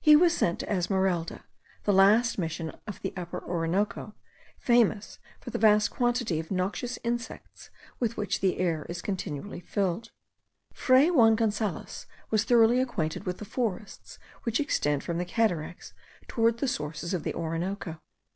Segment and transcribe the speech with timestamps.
[0.00, 1.44] He was sent to Esmeralda,
[1.82, 4.14] the last Mission of the Upper Orinoco,
[4.60, 10.12] famous for the vast quantity of noxious insects with which the air is continually filled.
[10.72, 15.94] Fray Juan Gonzales was thoroughly acquainted with the forests which extend from the cataracts
[16.28, 18.00] towards the sources of the Orinoco.